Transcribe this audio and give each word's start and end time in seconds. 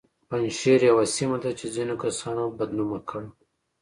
پنجشیر 0.29 0.81
یوه 0.89 1.05
سیمه 1.15 1.37
ده 1.43 1.51
چې 1.59 1.65
ځینو 1.75 1.95
کسانو 2.03 2.43
بد 2.57 2.69
نومه 2.77 2.99
کړه 3.09 3.25